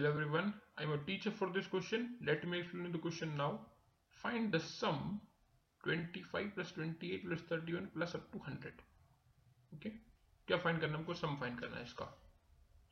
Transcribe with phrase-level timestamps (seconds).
[0.00, 2.16] Hello everyone, I am a teacher for this question.
[2.24, 3.66] Let me explain the question now.
[4.22, 5.20] Find the sum
[5.84, 8.72] 25 plus 28 plus 31 plus up to 100.
[9.74, 9.92] Okay?
[10.48, 12.06] क्या find करना हमको sum find करना है इसका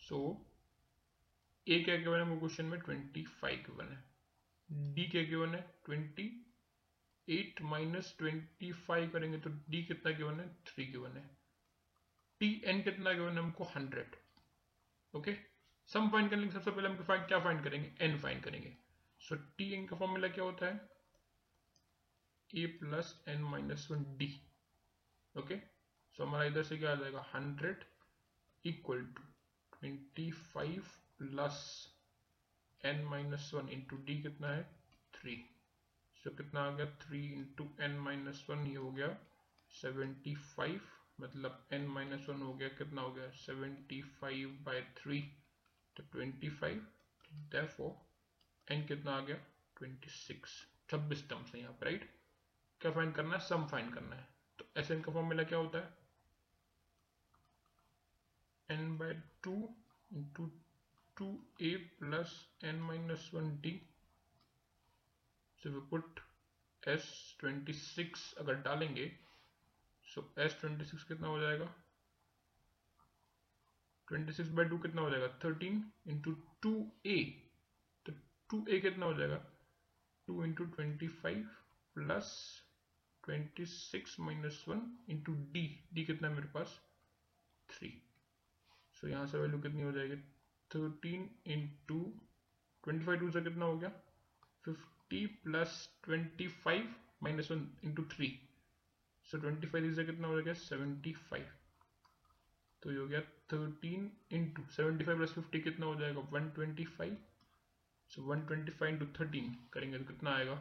[0.09, 5.55] so so, ए क्या given है हमको question में 25 गिवन है डी क्या गिवन
[5.55, 11.29] है 28 माइनस ट्वेंटी करेंगे तो डी कितना गिवन है 3 गिवन है
[12.41, 14.05] टी एन कितना गिवन है हमको 100
[15.15, 15.39] ओके okay?
[15.89, 17.93] सम फाइंड करने के सबसे पहले हम फाइंड क्या फाइंड करेंगे?
[18.01, 18.77] एन फाइंड करेंगे।
[19.21, 20.89] सो टी एन का फॉर्मूला क्या होता है?
[22.55, 24.29] A plus N minus one D
[25.35, 25.57] okay
[26.17, 27.25] so हमारा इधर से क्या आ जाएगा?
[27.35, 27.85] Hundred
[28.65, 29.23] equal to
[29.73, 30.83] twenty five
[31.19, 31.63] plus
[32.85, 34.63] N minus one into D कितना है?
[35.15, 35.37] थ्री
[36.17, 36.87] सो so, कितना आ गया?
[36.87, 39.17] Three into N minus one ये हो गया
[39.73, 40.81] सेवेंटी फाइव
[41.21, 43.31] मतलब एन माइनस वन हो गया कितना हो गया?
[43.31, 45.21] सेवेंटी फाइव बाई थ्री
[45.99, 46.81] तो 25
[47.53, 47.93] therefore,
[48.69, 49.37] n कितना आ गया?
[49.77, 50.55] 26
[50.91, 52.11] छब्बीस टर्म्स है यहाँ पर राइट
[52.81, 53.41] क्या फाइंड करना है?
[53.41, 55.97] सम फाइंड करना है। तो एस एन का फॉर्मूला क्या होता है?
[58.71, 59.55] n by two
[60.13, 60.47] into
[61.17, 61.27] two
[61.61, 63.73] A plus N minus one D
[65.63, 66.21] so we put
[66.83, 69.07] S twenty six अगर डालेंगे
[70.05, 71.75] सो एस ट्वेंटी सिक्स कितना हो जाएगा?
[74.09, 75.29] ट्वेंटी सिक्स बाई टू कितना हो जाएगा?
[75.45, 76.73] थर्टीन इंटू टू
[77.07, 77.17] ए
[78.07, 78.13] तो
[78.51, 79.45] टू ए कितना हो जाएगा?
[80.29, 81.49] Two into twenty five
[81.97, 82.31] plus
[83.25, 86.81] twenty six minus one into D D कितना मेरे पास?
[87.69, 87.89] थ्री
[88.95, 90.17] सो so, यहाँ से वैल्यू कितनी हो जाएगी?
[90.71, 92.01] Thirteen into
[92.85, 93.89] twenty five two से कितना हो गया?
[94.65, 98.39] Fifty plus twenty five minus one into three
[99.27, 100.53] so twenty five से कितना हो जाएगा?
[100.61, 101.47] सेवेंटी फाइव
[102.83, 103.21] तो ये हो गया
[103.53, 106.21] thirteen into seventy five plus fifty कितना हो जाएगा?
[106.33, 107.17] One twenty five
[108.11, 110.55] so one twenty five into thirteen करेंगे तो कितना आएगा?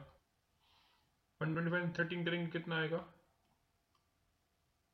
[1.41, 3.05] वन ट्वेंटी फाइव थर्टीन करेंगे कितना आएगा?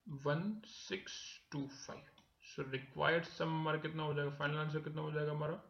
[0.07, 1.15] One six
[1.51, 2.05] two five
[2.43, 4.35] so required sum हमारा कितना हो जाएगा?
[4.35, 5.61] फाइनल आंसर कितना हो जाएगा हमारा?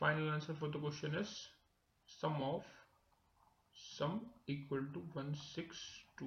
[0.00, 1.34] Final answer for the question is
[2.08, 2.66] sum of
[3.76, 5.80] sum equal to one six
[6.18, 6.26] two